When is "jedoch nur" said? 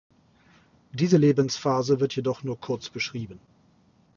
2.15-2.59